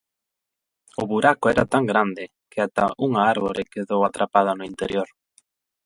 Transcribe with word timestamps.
O 1.01 1.03
buraco 1.11 1.45
era 1.53 1.65
tan 1.73 1.83
grande 1.91 2.23
que 2.51 2.59
ata 2.67 2.85
unha 3.07 3.21
árbore 3.33 3.69
quedou 3.73 4.01
atrapada 4.03 4.51
no 4.55 4.67
interior. 4.71 5.09